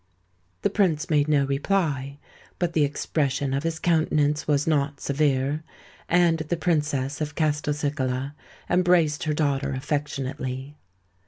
[0.63, 2.17] The Prince made no reply:
[2.57, 5.63] but the expression of his countenance was not severe;
[6.09, 8.33] and the Princess of Castelcicala
[8.67, 10.75] embraced her daughter affectionately.